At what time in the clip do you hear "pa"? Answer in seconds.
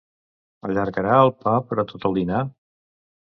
1.43-1.53